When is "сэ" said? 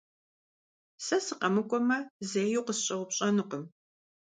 1.05-1.17